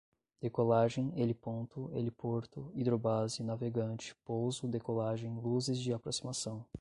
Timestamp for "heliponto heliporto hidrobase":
1.15-3.43